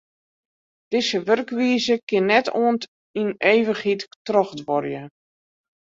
Dizze 0.91 1.17
wurkwize 1.27 1.95
kin 2.09 2.25
net 2.29 2.47
oant 2.61 2.83
yn 3.21 3.29
ivichheid 3.55 4.01
trochduorje. 4.25 5.03